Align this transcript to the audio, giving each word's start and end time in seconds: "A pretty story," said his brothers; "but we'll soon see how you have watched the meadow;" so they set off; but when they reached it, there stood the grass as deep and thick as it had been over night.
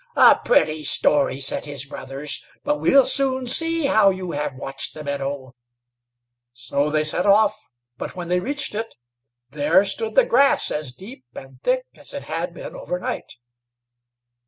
"A 0.15 0.35
pretty 0.43 0.83
story," 0.83 1.39
said 1.39 1.65
his 1.65 1.85
brothers; 1.85 2.43
"but 2.63 2.79
we'll 2.79 3.05
soon 3.05 3.45
see 3.45 3.85
how 3.85 4.09
you 4.09 4.31
have 4.31 4.55
watched 4.55 4.95
the 4.95 5.03
meadow;" 5.03 5.53
so 6.53 6.89
they 6.89 7.03
set 7.03 7.27
off; 7.27 7.69
but 7.99 8.15
when 8.15 8.27
they 8.27 8.39
reached 8.39 8.73
it, 8.73 8.95
there 9.51 9.85
stood 9.85 10.15
the 10.15 10.25
grass 10.25 10.71
as 10.71 10.91
deep 10.91 11.23
and 11.35 11.61
thick 11.61 11.85
as 11.95 12.15
it 12.15 12.23
had 12.23 12.51
been 12.51 12.75
over 12.75 12.97
night. 12.97 13.33